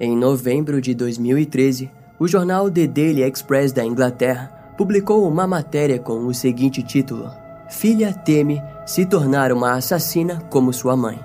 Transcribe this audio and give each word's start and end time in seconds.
Em 0.00 0.16
novembro 0.16 0.80
de 0.80 0.94
2013, 0.94 1.90
o 2.18 2.26
jornal 2.26 2.70
The 2.70 2.86
Daily 2.86 3.22
Express 3.22 3.72
da 3.72 3.84
Inglaterra 3.84 4.74
publicou 4.76 5.28
uma 5.28 5.46
matéria 5.46 5.98
com 5.98 6.26
o 6.26 6.32
seguinte 6.32 6.82
título: 6.82 7.30
Filha 7.68 8.12
teme 8.12 8.62
se 8.86 9.04
tornar 9.04 9.52
uma 9.52 9.74
assassina 9.74 10.40
como 10.50 10.72
sua 10.72 10.96
mãe. 10.96 11.20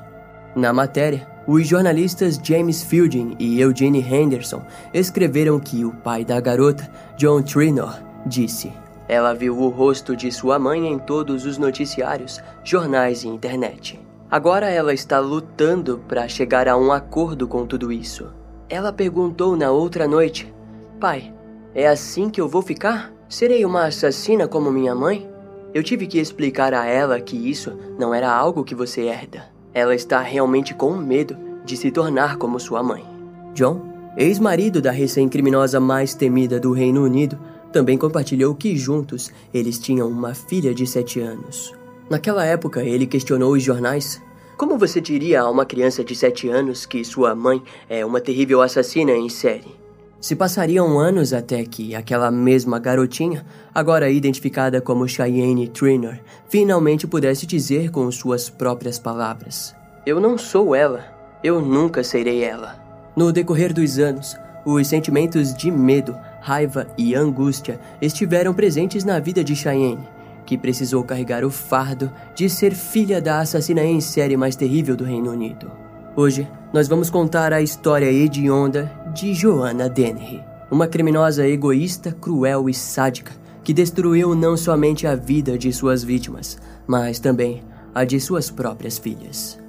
Na 0.53 0.73
matéria, 0.73 1.25
os 1.47 1.65
jornalistas 1.65 2.39
James 2.43 2.83
Fielding 2.83 3.37
e 3.39 3.59
Eugene 3.61 4.01
Henderson 4.01 4.61
escreveram 4.93 5.61
que 5.61 5.85
o 5.85 5.93
pai 5.93 6.25
da 6.25 6.39
garota, 6.41 6.91
John 7.15 7.41
Trinor, 7.41 7.97
disse: 8.25 8.73
Ela 9.07 9.33
viu 9.33 9.57
o 9.57 9.69
rosto 9.69 10.13
de 10.13 10.29
sua 10.29 10.59
mãe 10.59 10.85
em 10.85 10.99
todos 10.99 11.45
os 11.45 11.57
noticiários, 11.57 12.41
jornais 12.65 13.23
e 13.23 13.29
internet. 13.29 13.97
Agora 14.29 14.69
ela 14.69 14.93
está 14.93 15.19
lutando 15.19 16.03
para 16.05 16.27
chegar 16.27 16.67
a 16.67 16.75
um 16.75 16.91
acordo 16.91 17.47
com 17.47 17.65
tudo 17.65 17.93
isso. 17.93 18.27
Ela 18.69 18.91
perguntou 18.91 19.55
na 19.55 19.71
outra 19.71 20.07
noite: 20.07 20.53
Pai, 20.99 21.33
é 21.73 21.87
assim 21.87 22.29
que 22.29 22.41
eu 22.41 22.47
vou 22.47 22.61
ficar? 22.61 23.13
Serei 23.29 23.63
uma 23.63 23.85
assassina 23.85 24.47
como 24.47 24.71
minha 24.71 24.93
mãe? 24.93 25.29
Eu 25.73 25.83
tive 25.83 26.07
que 26.07 26.19
explicar 26.19 26.73
a 26.73 26.85
ela 26.85 27.19
que 27.19 27.35
isso 27.35 27.77
não 27.97 28.13
era 28.13 28.31
algo 28.31 28.63
que 28.63 28.75
você 28.75 29.01
herda. 29.03 29.45
Ela 29.73 29.95
está 29.95 30.19
realmente 30.19 30.73
com 30.73 30.95
medo 30.95 31.37
de 31.63 31.77
se 31.77 31.91
tornar 31.91 32.37
como 32.37 32.59
sua 32.59 32.81
mãe. 32.81 33.05
John, 33.53 33.81
ex-marido 34.17 34.81
da 34.81 34.91
recém-criminosa 34.91 35.79
mais 35.79 36.13
temida 36.13 36.59
do 36.59 36.71
Reino 36.71 37.03
Unido, 37.03 37.37
também 37.71 37.97
compartilhou 37.97 38.55
que 38.55 38.75
juntos 38.75 39.31
eles 39.53 39.77
tinham 39.77 40.09
uma 40.09 40.33
filha 40.33 40.73
de 40.73 40.87
7 40.87 41.19
anos. 41.19 41.73
Naquela 42.09 42.45
época, 42.45 42.83
ele 42.83 43.05
questionou 43.05 43.51
os 43.51 43.61
jornais 43.61 44.21
como 44.57 44.75
você 44.75 44.99
diria 44.99 45.41
a 45.41 45.49
uma 45.49 45.65
criança 45.65 46.03
de 46.03 46.15
7 46.15 46.49
anos 46.49 46.85
que 46.85 47.05
sua 47.05 47.35
mãe 47.35 47.61
é 47.87 48.03
uma 48.03 48.19
terrível 48.19 48.61
assassina 48.61 49.11
em 49.11 49.29
série? 49.29 49.75
Se 50.19 50.35
passariam 50.35 50.97
anos 50.99 51.31
até 51.31 51.63
que 51.63 51.93
aquela 51.93 52.31
mesma 52.31 52.79
garotinha, 52.79 53.45
agora 53.73 54.09
identificada 54.09 54.81
como 54.81 55.07
Cheyenne 55.07 55.67
Trainer, 55.67 56.23
finalmente 56.49 57.05
pudesse 57.05 57.45
dizer 57.45 57.91
com 57.91 58.11
suas 58.11 58.49
próprias 58.49 58.97
palavras: 58.97 59.75
Eu 60.07 60.19
não 60.19 60.39
sou 60.39 60.75
ela. 60.75 61.05
Eu 61.43 61.61
nunca 61.61 62.03
serei 62.03 62.43
ela. 62.43 62.75
No 63.15 63.31
decorrer 63.31 63.71
dos 63.71 63.99
anos, 63.99 64.35
os 64.65 64.87
sentimentos 64.87 65.53
de 65.53 65.69
medo, 65.69 66.17
raiva 66.41 66.87
e 66.97 67.13
angústia 67.13 67.79
estiveram 68.01 68.55
presentes 68.55 69.03
na 69.03 69.19
vida 69.19 69.43
de 69.43 69.55
Cheyenne 69.55 70.16
que 70.47 70.57
precisou 70.57 71.03
carregar 71.03 71.43
o 71.43 71.51
fardo 71.51 72.09
de 72.33 72.49
ser 72.49 72.73
filha 72.73 73.21
da 73.21 73.41
assassina 73.41 73.83
em 73.83 73.99
série 73.99 74.37
mais 74.37 74.55
terrível 74.55 74.95
do 74.95 75.03
Reino 75.03 75.29
Unido. 75.29 75.69
Hoje, 76.15 76.47
nós 76.73 76.87
vamos 76.87 77.09
contar 77.09 77.51
a 77.51 77.61
história 77.61 78.09
hedionda 78.09 78.89
de 79.13 79.33
Joanna 79.33 79.89
Dennehy, 79.89 80.41
uma 80.71 80.87
criminosa 80.87 81.45
egoísta, 81.45 82.13
cruel 82.13 82.69
e 82.69 82.73
sádica 82.73 83.33
que 83.61 83.73
destruiu 83.73 84.33
não 84.33 84.55
somente 84.55 85.05
a 85.05 85.13
vida 85.13 85.57
de 85.57 85.73
suas 85.73 86.01
vítimas, 86.01 86.57
mas 86.87 87.19
também 87.19 87.61
a 87.93 88.05
de 88.05 88.17
suas 88.17 88.49
próprias 88.49 88.97
filhas. 88.97 89.59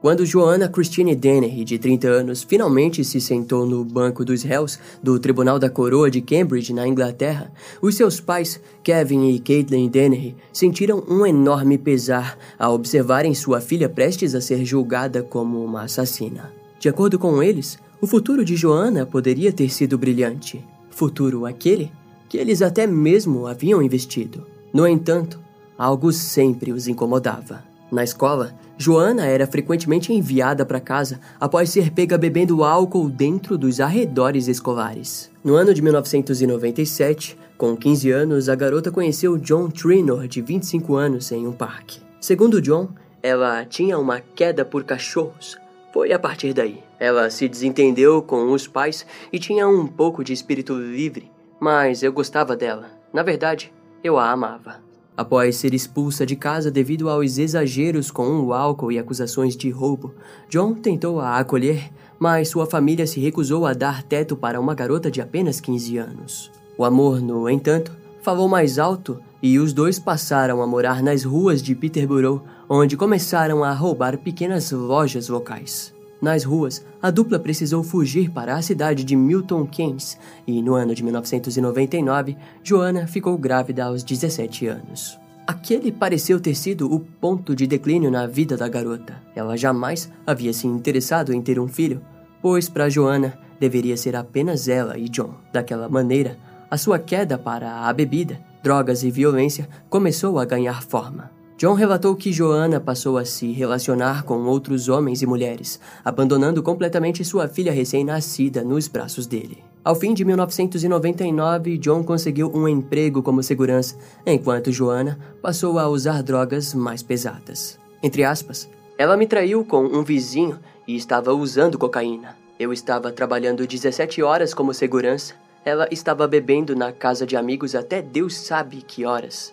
Quando 0.00 0.24
Joanna 0.24 0.68
Christine 0.68 1.16
Dennehy, 1.16 1.64
de 1.64 1.76
30 1.76 2.06
anos, 2.06 2.44
finalmente 2.44 3.02
se 3.02 3.20
sentou 3.20 3.66
no 3.66 3.84
banco 3.84 4.24
dos 4.24 4.44
réus 4.44 4.78
do 5.02 5.18
Tribunal 5.18 5.58
da 5.58 5.68
Coroa 5.68 6.08
de 6.08 6.20
Cambridge, 6.20 6.72
na 6.72 6.86
Inglaterra, 6.86 7.50
os 7.82 7.96
seus 7.96 8.20
pais, 8.20 8.60
Kevin 8.84 9.28
e 9.28 9.40
Caitlin 9.40 9.88
Dennehy, 9.88 10.36
sentiram 10.52 11.02
um 11.08 11.26
enorme 11.26 11.76
pesar 11.76 12.38
ao 12.56 12.74
observarem 12.74 13.34
sua 13.34 13.60
filha 13.60 13.88
prestes 13.88 14.36
a 14.36 14.40
ser 14.40 14.64
julgada 14.64 15.20
como 15.20 15.64
uma 15.64 15.82
assassina. 15.82 16.52
De 16.78 16.88
acordo 16.88 17.18
com 17.18 17.42
eles, 17.42 17.76
o 18.00 18.06
futuro 18.06 18.44
de 18.44 18.54
Joanna 18.54 19.04
poderia 19.04 19.52
ter 19.52 19.68
sido 19.68 19.98
brilhante. 19.98 20.64
Futuro 20.90 21.44
aquele 21.44 21.90
que 22.28 22.38
eles 22.38 22.62
até 22.62 22.86
mesmo 22.86 23.48
haviam 23.48 23.82
investido. 23.82 24.46
No 24.72 24.86
entanto, 24.86 25.40
algo 25.76 26.12
sempre 26.12 26.70
os 26.70 26.86
incomodava. 26.86 27.64
Na 27.90 28.04
escola, 28.04 28.54
Joana 28.76 29.24
era 29.24 29.46
frequentemente 29.46 30.12
enviada 30.12 30.64
para 30.64 30.78
casa 30.80 31.18
após 31.40 31.70
ser 31.70 31.90
pega 31.90 32.18
bebendo 32.18 32.62
álcool 32.62 33.08
dentro 33.08 33.56
dos 33.56 33.80
arredores 33.80 34.46
escolares. 34.46 35.30
No 35.42 35.54
ano 35.54 35.72
de 35.72 35.80
1997, 35.80 37.38
com 37.56 37.76
15 37.76 38.10
anos, 38.10 38.48
a 38.48 38.54
garota 38.54 38.90
conheceu 38.90 39.38
John 39.38 39.68
Trinor, 39.68 40.28
de 40.28 40.42
25 40.42 40.94
anos, 40.94 41.32
em 41.32 41.46
um 41.46 41.52
parque. 41.52 42.00
Segundo 42.20 42.60
John, 42.60 42.88
ela 43.22 43.64
tinha 43.64 43.98
uma 43.98 44.20
queda 44.20 44.64
por 44.64 44.84
cachorros. 44.84 45.56
Foi 45.92 46.12
a 46.12 46.18
partir 46.18 46.52
daí. 46.52 46.82
Ela 47.00 47.30
se 47.30 47.48
desentendeu 47.48 48.22
com 48.22 48.52
os 48.52 48.68
pais 48.68 49.06
e 49.32 49.38
tinha 49.38 49.66
um 49.66 49.86
pouco 49.86 50.22
de 50.22 50.32
espírito 50.32 50.74
livre, 50.74 51.30
mas 51.58 52.02
eu 52.02 52.12
gostava 52.12 52.54
dela. 52.54 52.90
Na 53.12 53.22
verdade, 53.22 53.72
eu 54.04 54.18
a 54.18 54.30
amava. 54.30 54.87
Após 55.18 55.56
ser 55.56 55.74
expulsa 55.74 56.24
de 56.24 56.36
casa 56.36 56.70
devido 56.70 57.08
aos 57.08 57.38
exageros 57.38 58.08
com 58.08 58.38
o 58.38 58.52
álcool 58.52 58.92
e 58.92 59.00
acusações 59.00 59.56
de 59.56 59.68
roubo, 59.68 60.14
John 60.48 60.74
tentou 60.74 61.18
a 61.18 61.38
acolher, 61.38 61.90
mas 62.20 62.50
sua 62.50 62.66
família 62.66 63.04
se 63.04 63.18
recusou 63.18 63.66
a 63.66 63.74
dar 63.74 64.04
teto 64.04 64.36
para 64.36 64.60
uma 64.60 64.76
garota 64.76 65.10
de 65.10 65.20
apenas 65.20 65.60
15 65.60 65.98
anos. 65.98 66.52
O 66.78 66.84
amor, 66.84 67.20
no 67.20 67.50
entanto, 67.50 67.90
falou 68.22 68.46
mais 68.46 68.78
alto 68.78 69.18
e 69.42 69.58
os 69.58 69.72
dois 69.72 69.98
passaram 69.98 70.62
a 70.62 70.66
morar 70.68 71.02
nas 71.02 71.24
ruas 71.24 71.60
de 71.60 71.74
Peterborough, 71.74 72.40
onde 72.68 72.96
começaram 72.96 73.64
a 73.64 73.72
roubar 73.72 74.18
pequenas 74.18 74.70
lojas 74.70 75.28
locais. 75.28 75.92
Nas 76.20 76.42
ruas, 76.42 76.84
a 77.00 77.10
dupla 77.10 77.38
precisou 77.38 77.84
fugir 77.84 78.30
para 78.30 78.56
a 78.56 78.62
cidade 78.62 79.04
de 79.04 79.14
Milton 79.14 79.64
Keynes 79.66 80.18
e, 80.46 80.60
no 80.60 80.74
ano 80.74 80.94
de 80.94 81.04
1999, 81.04 82.36
Joanna 82.62 83.06
ficou 83.06 83.38
grávida 83.38 83.84
aos 83.84 84.02
17 84.02 84.66
anos. 84.66 85.18
Aquele 85.46 85.92
pareceu 85.92 86.40
ter 86.40 86.54
sido 86.54 86.92
o 86.92 87.00
ponto 87.00 87.54
de 87.54 87.66
declínio 87.66 88.10
na 88.10 88.26
vida 88.26 88.56
da 88.56 88.68
garota. 88.68 89.22
Ela 89.34 89.56
jamais 89.56 90.10
havia 90.26 90.52
se 90.52 90.66
interessado 90.66 91.32
em 91.32 91.40
ter 91.40 91.58
um 91.58 91.68
filho, 91.68 92.02
pois 92.42 92.68
para 92.68 92.88
Joanna 92.90 93.38
deveria 93.58 93.96
ser 93.96 94.16
apenas 94.16 94.68
ela 94.68 94.98
e 94.98 95.08
John. 95.08 95.34
Daquela 95.52 95.88
maneira, 95.88 96.36
a 96.70 96.76
sua 96.76 96.98
queda 96.98 97.38
para 97.38 97.88
a 97.88 97.92
bebida, 97.92 98.40
drogas 98.62 99.02
e 99.02 99.10
violência 99.10 99.68
começou 99.88 100.38
a 100.38 100.44
ganhar 100.44 100.82
forma. 100.82 101.37
John 101.58 101.74
relatou 101.74 102.14
que 102.14 102.32
Joanna 102.32 102.78
passou 102.78 103.18
a 103.18 103.24
se 103.24 103.50
relacionar 103.50 104.22
com 104.22 104.44
outros 104.44 104.88
homens 104.88 105.22
e 105.22 105.26
mulheres, 105.26 105.80
abandonando 106.04 106.62
completamente 106.62 107.24
sua 107.24 107.48
filha 107.48 107.72
recém-nascida 107.72 108.62
nos 108.62 108.86
braços 108.86 109.26
dele. 109.26 109.64
Ao 109.82 109.96
fim 109.96 110.14
de 110.14 110.24
1999, 110.24 111.76
John 111.78 112.04
conseguiu 112.04 112.48
um 112.54 112.68
emprego 112.68 113.24
como 113.24 113.42
segurança, 113.42 113.96
enquanto 114.24 114.70
Joanna 114.70 115.18
passou 115.42 115.80
a 115.80 115.88
usar 115.88 116.22
drogas 116.22 116.74
mais 116.74 117.02
pesadas. 117.02 117.76
Entre 118.00 118.22
aspas, 118.22 118.70
ela 118.96 119.16
me 119.16 119.26
traiu 119.26 119.64
com 119.64 119.84
um 119.84 120.04
vizinho 120.04 120.60
e 120.86 120.94
estava 120.94 121.34
usando 121.34 121.76
cocaína. 121.76 122.36
Eu 122.56 122.72
estava 122.72 123.10
trabalhando 123.10 123.66
17 123.66 124.22
horas 124.22 124.54
como 124.54 124.72
segurança. 124.72 125.34
Ela 125.64 125.88
estava 125.90 126.28
bebendo 126.28 126.76
na 126.76 126.92
casa 126.92 127.26
de 127.26 127.36
amigos 127.36 127.74
até 127.74 128.00
Deus 128.00 128.36
sabe 128.36 128.76
que 128.76 129.04
horas, 129.04 129.52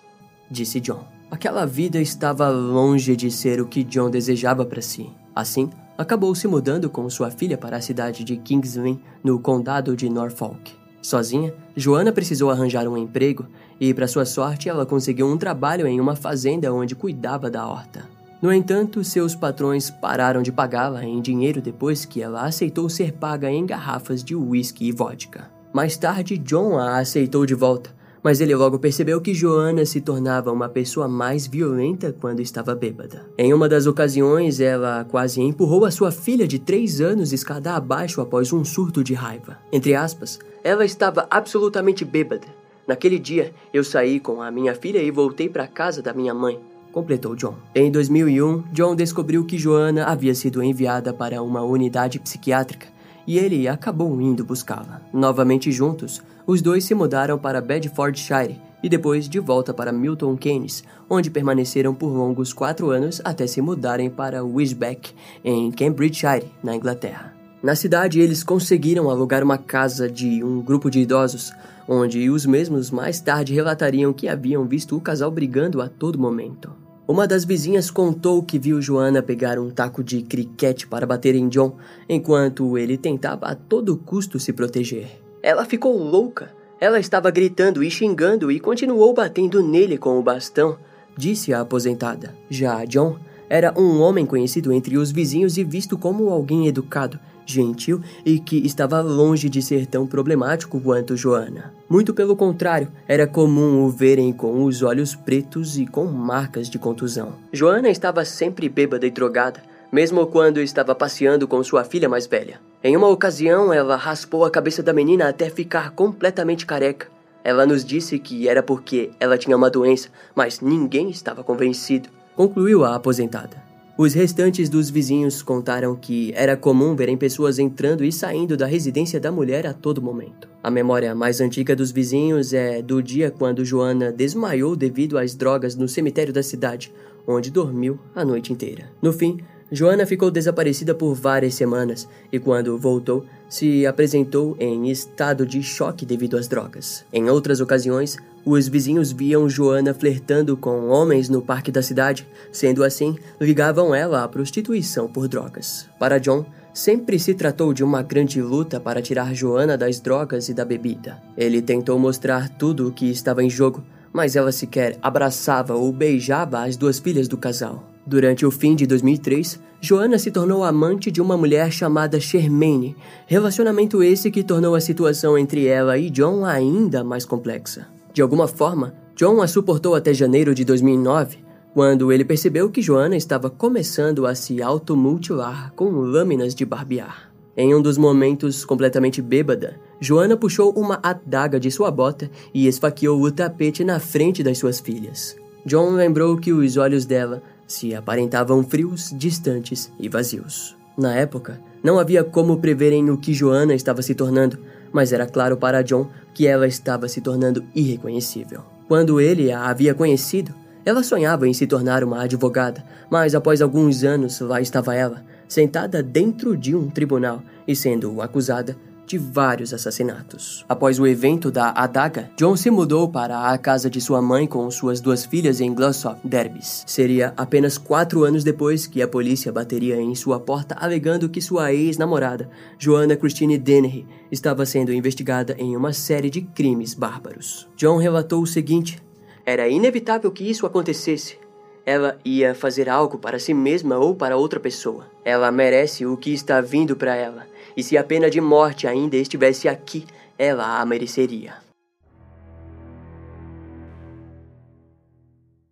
disse 0.52 0.80
John. 0.80 1.15
Aquela 1.36 1.66
vida 1.66 2.00
estava 2.00 2.48
longe 2.48 3.14
de 3.14 3.30
ser 3.30 3.60
o 3.60 3.68
que 3.68 3.84
John 3.84 4.10
desejava 4.10 4.66
para 4.66 4.82
si. 4.82 5.10
Assim, 5.36 5.70
acabou 5.98 6.34
se 6.34 6.48
mudando 6.48 6.90
com 6.90 7.10
sua 7.10 7.30
filha 7.30 7.58
para 7.58 7.76
a 7.76 7.82
cidade 7.82 8.24
de 8.24 8.38
Kings 8.38 8.80
no 9.22 9.38
condado 9.38 9.98
de 9.98 10.10
Norfolk. 10.10 10.72
Sozinha, 11.02 11.54
Joana 11.76 12.14
precisou 12.14 12.50
arranjar 12.50 12.88
um 12.88 12.96
emprego 12.96 13.48
e, 13.78 13.94
para 13.94 14.08
sua 14.08 14.24
sorte, 14.24 14.70
ela 14.70 14.86
conseguiu 14.86 15.28
um 15.28 15.36
trabalho 15.36 15.86
em 15.86 16.00
uma 16.00 16.16
fazenda 16.16 16.74
onde 16.74 16.96
cuidava 16.96 17.50
da 17.50 17.68
horta. 17.68 18.08
No 18.42 18.54
entanto, 18.54 19.04
seus 19.04 19.36
patrões 19.36 19.90
pararam 19.90 20.42
de 20.42 20.54
pagá-la 20.54 21.04
em 21.04 21.20
dinheiro 21.20 21.62
depois 21.62 22.06
que 22.06 22.22
ela 22.22 22.46
aceitou 22.46 22.88
ser 22.88 23.12
paga 23.12 23.52
em 23.52 23.66
garrafas 23.66 24.24
de 24.24 24.34
uísque 24.34 24.88
e 24.88 24.94
vodka. 24.94 25.52
Mais 25.74 25.98
tarde, 25.98 26.38
John 26.38 26.80
a 26.80 27.00
aceitou 27.00 27.46
de 27.46 27.54
volta, 27.54 27.94
mas 28.26 28.42
ele 28.42 28.56
logo 28.56 28.80
percebeu 28.80 29.22
que 29.22 29.36
Joana 29.36 29.86
se 29.86 30.02
tornava 30.02 30.52
uma 30.52 30.68
pessoa 30.68 31.08
mais 31.08 31.46
violenta 31.46 32.12
quando 32.12 32.40
estava 32.40 32.74
bêbada. 32.74 33.24
Em 33.38 33.54
uma 33.54 33.70
das 33.70 33.86
ocasiões, 33.86 34.60
ela 34.60 35.06
quase 35.06 35.40
empurrou 35.42 35.86
a 35.86 35.92
sua 35.92 36.12
filha 36.12 36.48
de 36.48 36.58
três 36.58 37.00
anos 37.00 37.32
escada 37.32 37.76
abaixo 37.76 38.22
após 38.22 38.52
um 38.52 38.66
surto 38.66 39.04
de 39.04 39.14
raiva. 39.14 39.60
Entre 39.72 39.94
aspas, 39.94 40.40
ela 40.64 40.84
estava 40.84 41.28
absolutamente 41.30 42.04
bêbada. 42.04 42.48
Naquele 42.88 43.20
dia, 43.20 43.54
eu 43.72 43.84
saí 43.84 44.20
com 44.20 44.42
a 44.42 44.50
minha 44.50 44.74
filha 44.74 45.04
e 45.04 45.12
voltei 45.12 45.48
para 45.48 45.68
casa 45.68 46.02
da 46.02 46.12
minha 46.12 46.34
mãe 46.34 46.60
completou 46.92 47.36
John. 47.36 47.56
Em 47.76 47.92
2001, 47.92 48.64
John 48.72 48.96
descobriu 48.96 49.46
que 49.46 49.58
Joanna 49.58 50.06
havia 50.06 50.34
sido 50.34 50.64
enviada 50.64 51.14
para 51.14 51.44
uma 51.44 51.62
unidade 51.62 52.18
psiquiátrica 52.20 52.88
e 53.28 53.38
ele 53.38 53.68
acabou 53.68 54.22
indo 54.22 54.46
buscá-la. 54.46 55.02
Novamente 55.14 55.72
juntos, 55.74 56.24
os 56.48 56.62
dois 56.62 56.84
se 56.84 56.94
mudaram 56.94 57.38
para 57.38 57.62
Bedfordshire 57.62 58.60
e 58.84 58.90
depois 58.90 59.28
de 59.28 59.40
volta 59.40 59.74
para 59.74 59.92
Milton 59.92 60.38
Keynes, 60.38 60.84
onde 61.10 61.32
permaneceram 61.32 61.94
por 61.96 62.10
longos 62.10 62.54
quatro 62.54 62.92
anos 62.92 63.20
até 63.24 63.48
se 63.48 63.62
mudarem 63.62 64.10
para 64.10 64.44
Wisbeck, 64.44 65.12
em 65.44 65.72
Cambridgeshire, 65.72 66.52
na 66.64 66.76
Inglaterra. 66.76 67.34
Na 67.64 67.76
cidade, 67.76 68.20
eles 68.20 68.44
conseguiram 68.44 69.10
alugar 69.10 69.44
uma 69.44 69.58
casa 69.58 70.08
de 70.08 70.44
um 70.44 70.62
grupo 70.62 70.92
de 70.92 71.00
idosos, 71.00 71.52
onde 71.88 72.30
os 72.30 72.46
mesmos 72.46 72.92
mais 72.92 73.20
tarde 73.20 73.56
relatariam 73.56 74.14
que 74.14 74.28
haviam 74.28 74.68
visto 74.68 74.96
o 74.96 75.02
casal 75.02 75.32
brigando 75.32 75.82
a 75.82 75.90
todo 75.90 76.20
momento. 76.20 76.72
Uma 77.08 77.28
das 77.28 77.44
vizinhas 77.44 77.90
contou 77.90 78.44
que 78.44 78.60
viu 78.60 78.80
Joana 78.82 79.24
pegar 79.24 79.58
um 79.58 79.72
taco 79.72 80.04
de 80.04 80.22
criquete 80.22 80.86
para 80.86 81.08
bater 81.08 81.34
em 81.34 81.50
John, 81.50 81.76
enquanto 82.08 82.78
ele 82.78 82.98
tentava 82.98 83.48
a 83.48 83.56
todo 83.56 83.98
custo 83.98 84.40
se 84.40 84.54
proteger. 84.54 85.25
Ela 85.46 85.64
ficou 85.64 85.96
louca. 85.96 86.52
Ela 86.82 87.00
estava 87.00 87.30
gritando 87.30 87.84
e 87.84 87.92
xingando 87.92 88.52
e 88.52 88.60
continuou 88.60 89.14
batendo 89.14 89.62
nele 89.62 89.96
com 89.96 90.18
o 90.18 90.24
bastão, 90.24 90.76
disse 91.16 91.54
a 91.54 91.62
aposentada. 91.62 92.34
Já 92.50 92.84
John 92.86 93.16
era 93.48 93.72
um 93.80 94.02
homem 94.02 94.26
conhecido 94.26 94.74
entre 94.74 94.98
os 94.98 95.12
vizinhos 95.12 95.56
e 95.60 95.64
visto 95.64 96.00
como 96.00 96.32
alguém 96.32 96.68
educado, 96.68 97.20
gentil 97.46 98.02
e 98.26 98.40
que 98.40 98.58
estava 98.66 99.00
longe 99.02 99.48
de 99.48 99.62
ser 99.62 99.86
tão 99.86 100.08
problemático 100.08 100.82
quanto 100.82 101.16
Joana. 101.16 101.72
Muito 101.88 102.12
pelo 102.12 102.36
contrário, 102.36 102.92
era 103.08 103.28
comum 103.28 103.84
o 103.84 103.90
verem 103.92 104.34
com 104.34 104.64
os 104.64 104.82
olhos 104.82 105.14
pretos 105.14 105.78
e 105.78 105.86
com 105.86 106.06
marcas 106.06 106.68
de 106.68 106.80
contusão. 106.80 107.34
Joana 107.54 107.90
estava 107.90 108.26
sempre 108.26 108.68
bêbada 108.68 109.06
e 109.06 109.12
drogada, 109.12 109.62
mesmo 109.92 110.26
quando 110.26 110.60
estava 110.60 110.96
passeando 110.96 111.48
com 111.48 111.64
sua 111.64 111.84
filha 111.84 112.10
mais 112.10 112.26
velha. 112.26 112.60
Em 112.86 112.96
uma 112.96 113.08
ocasião, 113.08 113.74
ela 113.74 113.96
raspou 113.96 114.46
a 114.46 114.52
cabeça 114.52 114.84
da 114.84 114.94
menina 114.94 115.28
até 115.28 115.50
ficar 115.50 115.90
completamente 115.94 116.68
careca. 116.68 117.08
Ela 117.44 117.66
nos 117.66 117.84
disse 117.84 118.20
que 118.20 118.48
era 118.48 118.62
porque 118.62 119.10
ela 119.20 119.40
tinha 119.40 119.58
uma 119.58 119.72
doença, 119.72 120.10
mas 120.36 120.62
ninguém 120.62 121.10
estava 121.10 121.44
convencido. 121.44 122.10
Concluiu 122.36 122.86
a 122.86 122.94
aposentada. 122.94 123.58
Os 123.98 124.14
restantes 124.14 124.70
dos 124.70 124.92
vizinhos 124.92 125.42
contaram 125.42 125.96
que 125.96 126.32
era 126.36 126.56
comum 126.56 126.96
verem 126.96 127.18
pessoas 127.18 127.58
entrando 127.58 128.04
e 128.04 128.12
saindo 128.12 128.56
da 128.56 128.68
residência 128.68 129.20
da 129.20 129.32
mulher 129.32 129.66
a 129.66 129.74
todo 129.74 130.00
momento. 130.00 130.48
A 130.62 130.70
memória 130.70 131.16
mais 131.16 131.42
antiga 131.42 131.76
dos 131.76 131.90
vizinhos 131.90 132.54
é 132.54 132.84
do 132.84 133.02
dia 133.02 133.32
quando 133.32 133.66
Joana 133.66 134.12
desmaiou 134.12 134.76
devido 134.76 135.18
às 135.18 135.34
drogas 135.34 135.76
no 135.76 135.88
cemitério 135.88 136.32
da 136.32 136.44
cidade, 136.44 136.94
onde 137.26 137.50
dormiu 137.50 137.98
a 138.14 138.24
noite 138.24 138.54
inteira. 138.54 138.92
No 139.02 139.12
fim, 139.12 139.40
Joana 139.72 140.06
ficou 140.06 140.30
desaparecida 140.30 140.94
por 140.94 141.16
várias 141.16 141.56
semanas 141.56 142.08
e, 142.32 142.38
quando 142.40 142.78
voltou, 142.78 143.26
se 143.50 143.86
apresentou 143.86 144.56
em 144.60 144.90
estado 144.92 145.46
de 145.46 145.64
choque 145.64 146.06
devido 146.06 146.38
às 146.38 146.48
drogas. 146.48 147.04
Em 147.12 147.30
outras 147.30 147.62
ocasiões, 147.62 148.18
os 148.46 148.68
vizinhos 148.68 149.12
viam 149.12 149.50
Joana 149.50 149.92
flertando 149.92 150.56
com 150.56 150.90
homens 150.90 151.30
no 151.30 151.42
parque 151.42 151.72
da 151.72 151.82
cidade, 151.82 152.28
sendo 152.52 152.84
assim, 152.84 153.18
ligavam 153.42 153.94
ela 153.96 154.24
à 154.24 154.28
prostituição 154.28 155.08
por 155.08 155.28
drogas. 155.28 155.90
Para 155.98 156.20
John, 156.20 156.46
sempre 156.72 157.18
se 157.18 157.34
tratou 157.34 157.74
de 157.74 157.84
uma 157.84 158.04
grande 158.04 158.40
luta 158.42 158.80
para 158.80 159.02
tirar 159.02 159.34
Joana 159.34 159.76
das 159.76 160.00
drogas 160.00 160.48
e 160.48 160.54
da 160.54 160.64
bebida. 160.64 161.20
Ele 161.36 161.60
tentou 161.60 161.98
mostrar 161.98 162.50
tudo 162.50 162.88
o 162.88 162.92
que 162.92 163.10
estava 163.10 163.44
em 163.44 163.50
jogo, 163.50 163.84
mas 164.14 164.36
ela 164.36 164.52
sequer 164.52 164.96
abraçava 165.02 165.74
ou 165.74 165.92
beijava 165.92 166.64
as 166.64 166.78
duas 166.78 167.00
filhas 167.00 167.28
do 167.28 167.38
casal. 167.38 167.95
Durante 168.08 168.46
o 168.46 168.52
fim 168.52 168.76
de 168.76 168.86
2003, 168.86 169.60
Joana 169.82 170.20
se 170.20 170.30
tornou 170.30 170.64
amante 170.64 171.10
de 171.10 171.22
uma 171.22 171.36
mulher 171.36 171.72
chamada 171.72 172.20
Shermaine, 172.20 172.96
relacionamento 173.26 174.04
esse 174.04 174.30
que 174.30 174.44
tornou 174.44 174.76
a 174.76 174.82
situação 174.82 175.38
entre 175.38 175.66
ela 175.66 175.98
e 175.98 176.10
John 176.10 176.46
ainda 176.46 177.04
mais 177.04 177.26
complexa. 177.26 177.88
De 178.14 178.22
alguma 178.22 178.48
forma, 178.48 178.94
John 179.16 179.42
a 179.42 179.48
suportou 179.48 179.96
até 179.96 180.14
janeiro 180.14 180.54
de 180.54 180.64
2009, 180.64 181.40
quando 181.74 182.12
ele 182.12 182.24
percebeu 182.24 182.70
que 182.70 182.82
Joana 182.82 183.18
estava 183.18 183.50
começando 183.50 184.26
a 184.26 184.36
se 184.36 184.62
automutilar 184.62 185.74
com 185.76 185.90
lâminas 185.90 186.54
de 186.54 186.64
barbear. 186.64 187.32
Em 187.58 187.74
um 187.74 187.82
dos 187.82 187.98
momentos 187.98 188.64
completamente 188.66 189.22
bêbada, 189.22 189.80
Joana 190.00 190.38
puxou 190.38 190.74
uma 190.74 191.00
adaga 191.02 191.60
de 191.60 191.72
sua 191.72 191.90
bota 191.90 192.30
e 192.54 192.68
esfaqueou 192.68 193.22
o 193.22 193.32
tapete 193.32 193.84
na 193.84 194.00
frente 194.00 194.44
das 194.44 194.58
suas 194.58 194.80
filhas. 194.80 195.36
John 195.66 195.92
lembrou 195.92 196.38
que 196.38 196.54
os 196.54 196.78
olhos 196.78 197.06
dela 197.06 197.42
se 197.68 197.96
aparentavam 197.96 198.64
frios, 198.64 199.14
distantes 199.16 199.92
e 200.00 200.08
vazios. 200.08 200.76
Na 200.98 201.16
época, 201.16 201.60
não 201.84 202.00
havia 202.00 202.24
como 202.24 202.58
preverem 202.58 203.10
o 203.10 203.18
que 203.18 203.34
Joana 203.34 203.74
estava 203.74 204.02
se 204.02 204.16
tornando, 204.16 204.58
mas 204.92 205.12
era 205.12 205.28
claro 205.28 205.58
para 205.58 205.84
John 205.84 206.08
que 206.34 206.48
ela 206.48 206.68
estava 206.68 207.08
se 207.08 207.22
tornando 207.22 207.64
irreconhecível. 207.76 208.62
Quando 208.88 209.20
ele 209.20 209.52
a 209.52 209.70
havia 209.70 209.94
conhecido, 209.94 210.54
ela 210.86 211.04
sonhava 211.04 211.48
em 211.48 211.54
se 211.54 211.66
tornar 211.66 212.04
uma 212.04 212.24
advogada, 212.24 212.84
mas 213.10 213.34
após 213.34 213.62
alguns 213.62 214.04
anos 214.04 214.40
lá 214.40 214.62
estava 214.62 214.96
ela, 214.96 215.24
sentada 215.48 216.04
dentro 216.04 216.56
de 216.56 216.76
um 216.76 216.90
tribunal 216.90 217.42
e 217.68 217.76
sendo 217.76 218.22
acusada 218.22 218.78
de 219.06 219.18
vários 219.18 219.74
assassinatos. 219.74 220.66
Após 220.68 221.00
o 221.00 221.08
evento 221.08 221.52
da 221.52 221.72
adaga, 221.72 222.32
John 222.38 222.56
se 222.56 222.70
mudou 222.70 223.08
para 223.08 223.52
a 223.52 223.58
casa 223.58 223.90
de 223.90 224.02
sua 224.02 224.22
mãe 224.22 224.48
com 224.48 224.70
suas 224.72 225.00
duas 225.00 225.26
filhas 225.26 225.62
em 225.62 225.74
Glossop, 225.74 226.20
Derbys. 226.24 226.84
Seria 226.88 227.34
apenas 227.38 227.78
quatro 227.78 228.24
anos 228.24 228.44
depois 228.44 228.88
que 228.88 229.02
a 229.02 229.08
polícia 229.08 229.52
bateria 229.52 230.00
em 230.02 230.16
sua 230.16 230.40
porta 230.40 230.76
alegando 230.80 231.30
que 231.30 231.42
sua 231.42 231.74
ex-namorada, 231.74 232.50
Joanna 232.78 233.16
Christine 233.16 233.58
Dennehy, 233.58 234.06
estava 234.32 234.66
sendo 234.66 234.94
investigada 234.94 235.56
em 235.58 235.76
uma 235.76 235.94
série 235.94 236.30
de 236.30 236.42
crimes 236.42 236.94
bárbaros. 236.94 237.68
John 237.76 237.98
relatou 237.98 238.42
o 238.42 238.48
seguinte: 238.48 239.02
Era 239.46 239.68
inevitável 239.68 240.32
que 240.32 240.50
isso 240.50 240.66
acontecesse. 240.66 241.38
Ela 241.86 242.18
ia 242.26 242.56
fazer 242.56 242.90
algo 242.90 243.20
para 243.20 243.38
si 243.38 243.54
mesma 243.54 243.98
ou 243.98 244.16
para 244.16 244.36
outra 244.36 244.60
pessoa. 244.60 245.06
Ela 245.24 245.52
merece 245.52 246.04
o 246.04 246.18
que 246.18 246.34
está 246.34 246.60
vindo 246.60 246.96
para 246.96 247.16
ela 247.16 247.46
e 247.76 247.84
se 247.84 247.98
a 247.98 248.04
pena 248.04 248.30
de 248.30 248.40
morte 248.40 248.88
ainda 248.88 249.16
estivesse 249.18 249.68
aqui, 249.68 250.06
ela 250.38 250.80
a 250.80 250.86
mereceria. 250.86 251.66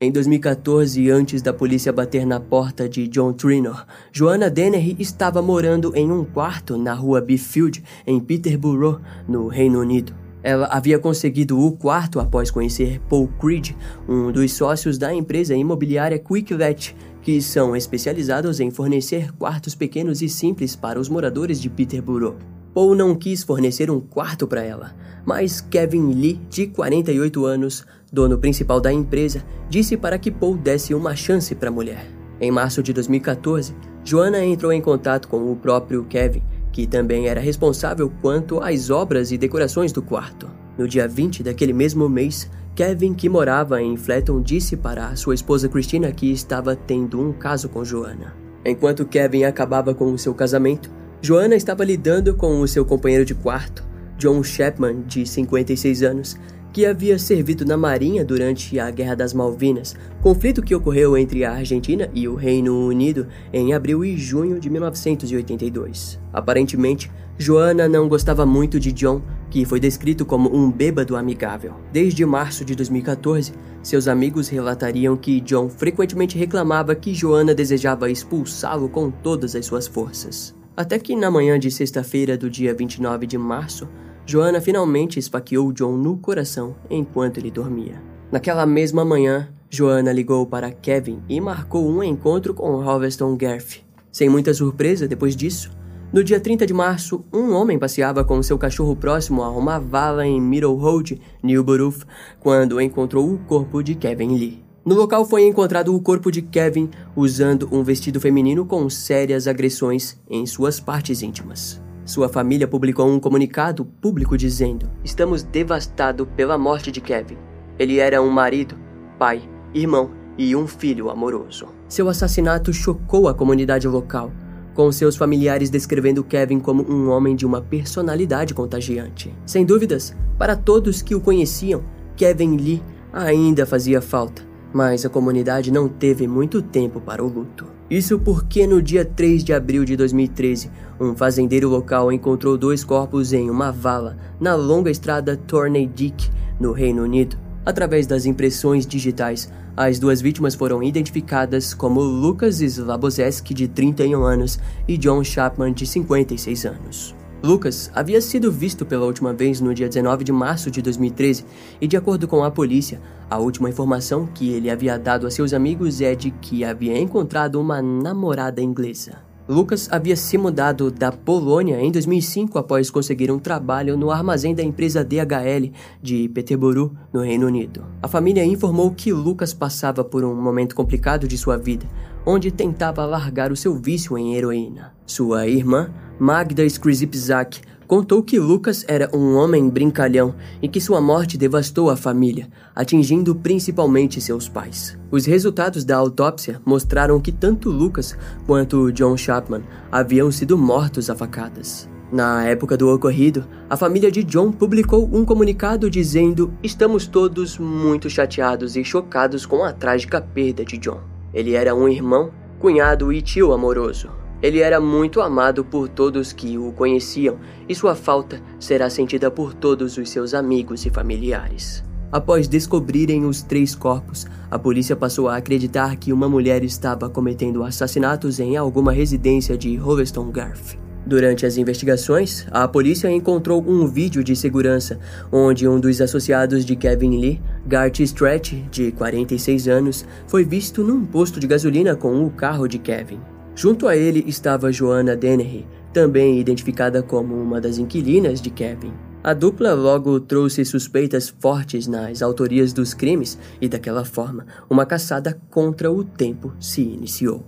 Em 0.04 0.12
2014, 0.12 1.10
antes 1.10 1.42
da 1.42 1.54
polícia 1.54 1.94
bater 1.94 2.26
na 2.26 2.38
porta 2.38 2.90
de 2.90 3.08
John 3.08 3.32
Trinor, 3.32 3.86
Joanna 4.12 4.50
Dennehy 4.50 4.98
estava 5.00 5.42
morando 5.42 5.96
em 5.96 6.12
um 6.12 6.26
quarto 6.26 6.78
na 6.78 6.94
rua 6.94 7.22
Beefield, 7.22 7.82
em 8.06 8.20
Peterborough, 8.20 9.00
no 9.26 9.48
Reino 9.48 9.80
Unido. 9.80 10.14
Ela 10.44 10.68
havia 10.68 11.00
conseguido 11.00 11.58
o 11.58 11.72
quarto 11.72 12.20
após 12.20 12.52
conhecer 12.52 13.00
Paul 13.08 13.30
Creed, 13.40 13.72
um 14.06 14.30
dos 14.30 14.52
sócios 14.52 14.98
da 14.98 15.14
empresa 15.14 15.56
imobiliária 15.56 16.20
Quicklet, 16.20 16.94
que 17.24 17.42
são 17.42 17.76
especializados 17.76 18.60
em 18.60 18.70
fornecer 18.70 19.32
quartos 19.34 19.74
pequenos 19.74 20.22
e 20.22 20.28
simples 20.28 20.76
para 20.76 21.00
os 21.00 21.08
moradores 21.08 21.60
de 21.60 21.70
Peterborough. 21.70 22.38
Paul 22.74 22.96
não 22.96 23.16
quis 23.16 23.44
fornecer 23.44 23.90
um 23.90 24.00
quarto 24.00 24.46
para 24.46 24.62
ela, 24.62 24.94
mas 25.26 25.62
Kevin 25.62 26.12
Lee, 26.12 26.42
de 26.50 26.68
48 26.68 27.46
anos, 27.46 27.86
dono 28.12 28.38
principal 28.38 28.82
da 28.82 28.92
empresa, 28.92 29.44
disse 29.70 29.96
para 29.96 30.18
que 30.18 30.30
Paul 30.30 30.58
desse 30.58 30.94
uma 30.94 31.16
chance 31.16 31.56
para 31.56 31.70
a 31.70 31.72
mulher. 31.72 32.06
Em 32.42 32.52
março 32.52 32.84
de 32.84 32.92
2014, 32.92 33.74
Joanna 34.04 34.44
entrou 34.44 34.74
em 34.74 34.82
contato 34.82 35.28
com 35.30 35.52
o 35.52 35.56
próprio 35.56 36.04
Kevin, 36.04 36.44
que 36.74 36.86
também 36.86 37.28
era 37.28 37.40
responsável 37.40 38.12
quanto 38.22 38.60
às 38.60 38.90
obras 38.90 39.32
e 39.32 39.38
decorações 39.38 39.94
do 39.94 40.02
quarto. 40.02 40.50
No 40.78 40.88
dia 40.88 41.08
20 41.08 41.44
daquele 41.44 41.72
mesmo 41.72 42.10
mês, 42.10 42.50
Kevin, 42.76 43.14
que 43.14 43.30
morava 43.30 43.80
em 43.84 43.96
Fletton, 43.96 44.42
disse 44.42 44.76
para 44.76 45.16
sua 45.16 45.36
esposa 45.36 45.70
Christina 45.70 46.12
que 46.12 46.32
estava 46.32 46.76
tendo 46.76 47.22
um 47.22 47.32
caso 47.32 47.70
com 47.70 47.86
Joanna. 47.86 48.34
Enquanto 48.66 49.06
Kevin 49.06 49.44
acabava 49.44 49.94
com 49.94 50.12
o 50.12 50.18
seu 50.18 50.34
casamento, 50.34 50.90
Joanna 51.22 51.56
estava 51.56 51.86
lidando 51.86 52.34
com 52.34 52.62
o 52.62 52.68
seu 52.68 52.84
companheiro 52.84 53.24
de 53.24 53.36
quarto, 53.36 53.84
John 54.18 54.42
Chapman, 54.42 55.04
de 55.06 55.24
56 55.24 56.02
anos, 56.02 56.36
que 56.72 56.88
havia 56.88 57.20
servido 57.20 57.64
na 57.64 57.78
Marinha 57.78 58.26
durante 58.26 58.80
a 58.80 58.90
Guerra 58.90 59.16
das 59.16 59.36
Malvinas, 59.36 59.96
conflito 60.24 60.64
que 60.64 60.74
ocorreu 60.74 61.16
entre 61.16 61.46
a 61.46 61.54
Argentina 61.54 62.10
e 62.12 62.28
o 62.28 62.34
Reino 62.34 62.88
Unido 62.88 63.28
em 63.54 63.76
abril 63.76 64.04
e 64.04 64.18
junho 64.18 64.60
de 64.60 64.72
1982. 64.72 66.20
Aparentemente, 66.34 67.12
Joanna 67.38 67.88
não 67.88 68.10
gostava 68.10 68.46
muito 68.46 68.80
de 68.80 68.92
John, 68.92 69.22
que 69.54 69.66
foi 69.66 69.80
descrito 69.80 70.26
como 70.26 70.52
um 70.52 70.72
bêbado 70.72 71.16
amigável. 71.16 71.76
Desde 71.92 72.26
março 72.26 72.66
de 72.66 72.74
2014, 72.74 73.54
seus 73.84 74.08
amigos 74.08 74.50
relatariam 74.50 75.16
que 75.16 75.40
John 75.42 75.70
frequentemente 75.70 76.36
reclamava 76.36 76.96
que 76.96 77.14
Joanna 77.14 77.54
desejava 77.54 78.10
expulsá-lo 78.10 78.90
com 78.90 79.12
todas 79.12 79.56
as 79.56 79.68
suas 79.68 79.86
forças. 79.86 80.56
Até 80.76 80.98
que 80.98 81.16
na 81.16 81.30
manhã 81.30 81.60
de 81.60 81.70
sexta-feira 81.70 82.36
do 82.36 82.50
dia 82.50 82.74
29 82.74 83.28
de 83.28 83.38
março, 83.38 83.88
Joanna 84.26 84.60
finalmente 84.60 85.20
esfaqueou 85.20 85.72
John 85.72 85.98
no 85.98 86.18
coração 86.18 86.76
enquanto 86.90 87.38
ele 87.38 87.52
dormia. 87.52 88.02
Naquela 88.32 88.66
mesma 88.66 89.06
manhã, 89.06 89.50
Joanna 89.70 90.12
ligou 90.12 90.48
para 90.48 90.72
Kevin 90.72 91.22
e 91.30 91.40
marcou 91.40 91.88
um 91.88 92.02
encontro 92.02 92.56
com 92.56 92.82
Halveston 92.82 93.38
Garth. 93.38 93.84
Sem 94.12 94.30
muita 94.30 94.52
surpresa 94.52 95.08
depois 95.08 95.36
disso, 95.36 95.70
No 96.14 96.24
dia 96.24 96.40
30 96.40 96.68
de 96.68 96.76
março, 96.76 97.26
um 97.34 97.54
homem 97.54 97.80
passeava 97.80 98.24
com 98.24 98.44
seu 98.44 98.56
cachorro 98.56 98.96
próximo 98.96 99.42
a 99.42 99.50
uma 99.50 99.80
vala 99.80 100.28
em 100.28 100.40
Middle 100.40 100.76
Road, 100.76 101.20
New 101.42 101.64
Buruf, 101.64 102.06
quando 102.40 102.80
encontrou 102.80 103.34
o 103.34 103.40
corpo 103.40 103.82
de 103.82 103.96
Kevin 103.96 104.38
Lee. 104.38 104.64
No 104.86 104.94
local 104.94 105.26
foi 105.26 105.44
encontrado 105.48 105.96
o 105.96 106.00
corpo 106.00 106.32
de 106.32 106.44
Kevin 106.44 106.88
usando 107.16 107.68
um 107.72 107.82
vestido 107.82 108.22
feminino 108.22 108.64
com 108.64 108.88
sérias 108.92 109.48
agressões 109.48 110.22
em 110.30 110.46
suas 110.46 110.80
partes 110.80 111.24
íntimas. 111.24 111.82
Sua 112.06 112.30
família 112.30 112.68
publicou 112.68 113.10
um 113.10 113.20
comunicado 113.20 113.84
público 113.84 114.38
dizendo: 114.38 114.88
Estamos 115.04 115.42
devastados 115.42 116.28
pela 116.36 116.60
morte 116.60 116.92
de 116.92 117.02
Kevin. 117.02 117.40
Ele 117.80 117.98
era 117.98 118.22
um 118.22 118.30
marido, 118.30 118.78
pai, 119.18 119.42
irmão 119.74 120.12
e 120.38 120.56
um 120.56 120.68
filho 120.68 121.10
amoroso. 121.10 121.70
Seu 121.88 122.08
assassinato 122.08 122.72
chocou 122.72 123.28
a 123.28 123.34
comunidade 123.34 123.88
local, 123.88 124.32
com 124.74 124.92
seus 124.92 125.16
familiares 125.16 125.70
descrevendo 125.70 126.24
Kevin 126.24 126.60
como 126.60 126.84
um 126.84 127.10
homem 127.10 127.36
de 127.36 127.46
uma 127.46 127.62
personalidade 127.62 128.54
contagiante. 128.54 129.34
Sem 129.46 129.66
dúvidas, 129.66 130.16
para 130.38 130.56
todos 130.56 131.02
que 131.02 131.16
o 131.16 131.22
conheciam, 131.22 131.84
Kevin 132.16 132.58
Lee 132.58 132.84
ainda 133.12 133.66
fazia 133.66 134.02
falta, 134.02 134.42
mas 134.74 135.06
a 135.06 135.10
comunidade 135.10 135.72
não 135.72 135.88
teve 135.88 136.28
muito 136.28 136.62
tempo 136.62 137.00
para 137.00 137.24
o 137.24 137.28
luto. 137.28 137.66
Isso 137.90 138.18
porque 138.18 138.66
no 138.66 138.82
dia 138.82 139.06
3 139.06 139.44
de 139.44 139.54
abril 139.54 139.86
de 139.86 139.96
2013, 139.96 140.72
um 141.00 141.16
fazendeiro 141.16 141.70
local 141.70 142.12
encontrou 142.12 142.58
dois 142.58 142.84
corpos 142.84 143.34
em 143.34 143.50
uma 143.50 143.72
vala 143.72 144.18
na 144.40 144.56
longa 144.56 144.90
estrada 144.90 145.38
Torney 145.38 145.86
Dick, 145.86 146.30
no 146.60 146.72
Reino 146.72 147.04
Unido. 147.04 147.43
Através 147.66 148.06
das 148.06 148.26
impressões 148.26 148.86
digitais, 148.86 149.50
as 149.76 149.98
duas 149.98 150.22
vítimas 150.22 150.54
foram 150.54 150.84
identificadas 150.84 151.74
como 151.74 152.02
Lucas 152.02 152.60
Slabozeski, 152.60 153.54
de 153.54 153.68
31 153.68 154.24
anos, 154.24 154.60
e 154.88 154.98
John 154.98 155.24
Chapman, 155.24 155.72
de 155.72 155.88
56 155.88 156.66
anos. 156.66 157.16
Lucas 157.44 157.92
havia 157.94 158.22
sido 158.22 158.50
visto 158.52 158.86
pela 158.86 159.06
última 159.06 159.34
vez 159.34 159.60
no 159.60 159.74
dia 159.74 159.90
19 159.90 160.24
de 160.24 160.32
março 160.32 160.72
de 160.72 160.82
2013 160.82 161.46
e, 161.82 161.88
de 161.88 161.98
acordo 161.98 162.26
com 162.26 162.42
a 162.42 162.50
polícia, 162.50 163.02
a 163.30 163.38
última 163.38 163.70
informação 163.70 164.26
que 164.28 164.50
ele 164.50 164.70
havia 164.70 164.98
dado 164.98 165.28
a 165.28 165.32
seus 165.32 165.54
amigos 165.54 166.00
é 166.00 166.16
de 166.16 166.32
que 166.32 166.64
havia 166.64 166.98
encontrado 166.98 167.60
uma 167.60 167.82
namorada 167.82 168.62
inglesa. 168.62 169.33
Lucas 169.48 169.90
havia 169.92 170.16
se 170.16 170.38
mudado 170.38 170.90
da 170.90 171.12
Polônia 171.12 171.82
em 171.82 171.92
2005 171.92 172.58
após 172.58 172.90
conseguir 172.90 173.30
um 173.30 173.38
trabalho 173.38 173.98
no 173.98 174.10
armazém 174.10 174.56
da 174.56 174.64
empresa 174.64 175.04
DHL 175.04 175.70
de 176.02 176.30
Peterborough, 176.30 176.94
no 177.12 177.22
Reino 177.22 177.48
Unido. 177.48 177.84
A 178.02 178.08
família 178.08 178.46
informou 178.46 178.92
que 178.92 179.12
Lucas 179.12 179.54
passava 179.54 180.02
por 180.02 180.24
um 180.24 180.34
momento 180.34 180.74
complicado 180.74 181.28
de 181.28 181.38
sua 181.38 181.58
vida, 181.58 181.86
onde 182.26 182.52
tentava 182.52 183.06
largar 183.06 183.52
o 183.52 183.56
seu 183.56 183.76
vício 183.76 184.18
em 184.18 184.34
heroína. 184.34 184.94
Sua 185.06 185.46
irmã, 185.46 185.92
Magda 186.18 186.64
Skrizipzak, 186.64 187.60
contou 187.94 188.24
que 188.24 188.40
Lucas 188.40 188.84
era 188.88 189.08
um 189.16 189.36
homem 189.36 189.70
brincalhão 189.70 190.34
e 190.60 190.68
que 190.68 190.82
sua 190.82 191.00
morte 191.00 191.38
devastou 191.38 191.92
a 191.92 191.96
família, 191.96 192.50
atingindo 192.76 193.36
principalmente 193.36 194.20
seus 194.20 194.50
pais. 194.50 194.98
Os 195.12 195.28
resultados 195.28 195.86
da 195.86 195.96
autópsia 195.96 196.60
mostraram 196.66 197.22
que 197.22 197.32
tanto 197.32 197.70
Lucas 197.70 198.18
quanto 198.48 198.92
John 198.92 199.16
Chapman 199.16 199.62
haviam 199.92 200.32
sido 200.32 200.58
mortos 200.58 201.08
a 201.08 201.14
facadas. 201.16 201.88
Na 202.12 202.44
época 202.46 202.76
do 202.76 202.90
ocorrido, 202.90 203.46
a 203.70 203.78
família 203.78 204.12
de 204.12 204.24
John 204.24 204.52
publicou 204.52 205.08
um 205.14 205.24
comunicado 205.24 205.88
dizendo: 205.88 206.52
Estamos 206.64 207.06
todos 207.06 207.60
muito 207.60 208.10
chateados 208.10 208.76
e 208.76 208.84
chocados 208.84 209.46
com 209.46 209.64
a 209.64 209.72
trágica 209.72 210.20
perda 210.20 210.66
de 210.66 210.80
John. 210.80 211.02
Ele 211.32 211.54
era 211.54 211.76
um 211.76 211.88
irmão, 211.88 212.32
cunhado 212.58 213.14
e 213.14 213.22
tio 213.22 213.54
amoroso. 213.54 214.23
Ele 214.44 214.60
era 214.60 214.82
muito 214.82 215.22
amado 215.22 215.64
por 215.64 215.88
todos 215.88 216.34
que 216.34 216.58
o 216.58 216.74
conheciam 216.74 217.38
e 217.68 217.74
sua 217.74 217.96
falta 217.96 218.42
será 218.60 218.90
sentida 218.90 219.32
por 219.32 219.54
todos 219.54 219.96
os 219.96 220.10
seus 220.10 220.34
amigos 220.34 220.86
e 220.86 220.90
familiares. 220.90 221.82
Após 222.12 222.46
descobrirem 222.46 223.26
os 223.26 223.42
três 223.42 223.74
corpos, 223.74 224.28
a 224.52 224.60
polícia 224.60 224.98
passou 224.98 225.30
a 225.30 225.38
acreditar 225.38 225.96
que 225.96 226.12
uma 226.12 226.28
mulher 226.28 226.62
estava 226.62 227.10
cometendo 227.10 227.64
assassinatos 227.64 228.38
em 228.38 228.58
alguma 228.58 228.92
residência 228.92 229.58
de 229.58 229.80
Hoveston 229.80 230.30
Garth. 230.30 230.78
Durante 231.06 231.46
as 231.46 231.58
investigações, 231.58 232.46
a 232.52 232.68
polícia 232.68 233.10
encontrou 233.10 233.64
um 233.66 233.88
vídeo 233.88 234.24
de 234.24 234.36
segurança 234.36 235.00
onde 235.32 235.68
um 235.68 235.80
dos 235.80 236.02
associados 236.02 236.66
de 236.66 236.76
Kevin 236.76 237.18
Lee, 237.18 237.42
Garth 237.66 238.02
Stretch, 238.02 238.56
de 238.70 238.92
46 238.92 239.70
anos, 239.70 240.06
foi 240.28 240.44
visto 240.44 240.84
num 240.84 241.06
posto 241.06 241.40
de 241.40 241.48
gasolina 241.48 241.96
com 241.96 242.26
o 242.26 242.30
carro 242.30 242.68
de 242.68 242.78
Kevin. 242.78 243.20
Junto 243.56 243.88
a 243.88 243.96
ele 243.96 244.24
estava 244.28 244.72
Joanna 244.72 245.16
Dennehy, 245.16 245.68
também 245.94 246.40
identificada 246.40 247.04
como 247.04 247.36
uma 247.36 247.62
das 247.62 247.78
inquilinas 247.78 248.42
de 248.42 248.50
Kevin. 248.50 248.94
A 249.24 249.34
dupla 249.34 249.74
logo 249.74 250.20
trouxe 250.20 250.66
suspeitas 250.66 251.30
fortes 251.30 251.88
nas 251.88 252.22
autorias 252.22 252.74
dos 252.74 252.94
crimes 252.94 253.38
e, 253.62 253.70
daquela 253.70 254.04
forma, 254.04 254.46
uma 254.70 254.86
caçada 254.86 255.40
contra 255.50 255.92
o 255.92 256.04
tempo 256.04 256.54
se 256.60 256.82
iniciou. 256.82 257.46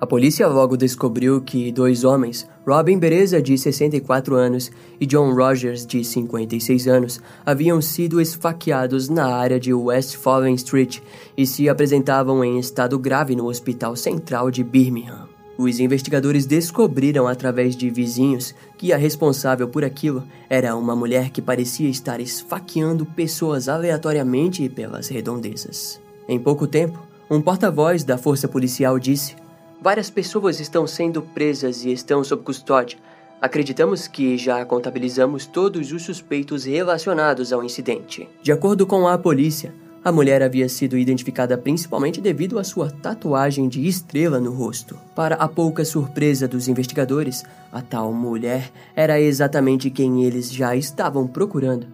A 0.00 0.06
polícia 0.06 0.46
logo 0.46 0.76
descobriu 0.76 1.40
que 1.40 1.72
dois 1.72 2.04
homens, 2.04 2.48
Robin 2.64 3.00
Bereza, 3.00 3.42
de 3.42 3.58
64 3.58 4.36
anos, 4.36 4.70
e 5.00 5.04
John 5.04 5.34
Rogers, 5.34 5.84
de 5.84 6.04
56 6.04 6.86
anos, 6.86 7.20
haviam 7.44 7.82
sido 7.82 8.20
esfaqueados 8.20 9.08
na 9.08 9.26
área 9.26 9.58
de 9.58 9.74
West 9.74 10.16
Fallen 10.16 10.54
Street 10.54 11.00
e 11.36 11.44
se 11.44 11.68
apresentavam 11.68 12.44
em 12.44 12.60
estado 12.60 12.96
grave 12.96 13.34
no 13.34 13.46
Hospital 13.46 13.96
Central 13.96 14.52
de 14.52 14.62
Birmingham. 14.62 15.28
Os 15.58 15.80
investigadores 15.80 16.46
descobriram 16.46 17.26
através 17.26 17.74
de 17.74 17.90
vizinhos 17.90 18.54
que 18.76 18.92
a 18.92 18.96
responsável 18.96 19.66
por 19.66 19.84
aquilo 19.84 20.22
era 20.48 20.76
uma 20.76 20.94
mulher 20.94 21.30
que 21.30 21.42
parecia 21.42 21.88
estar 21.88 22.20
esfaqueando 22.20 23.04
pessoas 23.04 23.68
aleatoriamente 23.68 24.68
pelas 24.68 25.08
redondezas. 25.08 26.00
Em 26.28 26.38
pouco 26.38 26.68
tempo, 26.68 27.02
um 27.28 27.40
porta-voz 27.40 28.04
da 28.04 28.16
força 28.16 28.46
policial 28.46 28.96
disse 29.00 29.34
Várias 29.80 30.10
pessoas 30.10 30.58
estão 30.58 30.86
sendo 30.86 31.22
presas 31.22 31.84
e 31.84 31.92
estão 31.92 32.24
sob 32.24 32.42
custódia. 32.42 32.98
Acreditamos 33.40 34.08
que 34.08 34.36
já 34.36 34.64
contabilizamos 34.64 35.46
todos 35.46 35.92
os 35.92 36.02
suspeitos 36.02 36.64
relacionados 36.64 37.52
ao 37.52 37.62
incidente. 37.62 38.28
De 38.42 38.50
acordo 38.50 38.84
com 38.84 39.06
a 39.06 39.16
polícia, 39.16 39.72
a 40.04 40.10
mulher 40.10 40.42
havia 40.42 40.68
sido 40.68 40.98
identificada 40.98 41.56
principalmente 41.56 42.20
devido 42.20 42.58
à 42.58 42.64
sua 42.64 42.90
tatuagem 42.90 43.68
de 43.68 43.86
estrela 43.86 44.40
no 44.40 44.52
rosto. 44.52 44.98
Para 45.14 45.36
a 45.36 45.46
pouca 45.46 45.84
surpresa 45.84 46.48
dos 46.48 46.66
investigadores, 46.66 47.44
a 47.70 47.80
tal 47.80 48.12
mulher 48.12 48.72
era 48.96 49.20
exatamente 49.20 49.90
quem 49.90 50.24
eles 50.24 50.52
já 50.52 50.74
estavam 50.74 51.28
procurando: 51.28 51.86